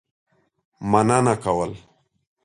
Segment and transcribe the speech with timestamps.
[0.91, 1.71] مننه کول.